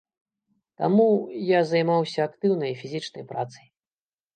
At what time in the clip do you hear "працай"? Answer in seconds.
3.33-3.67